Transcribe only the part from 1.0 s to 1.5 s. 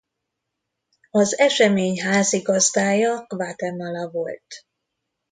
Az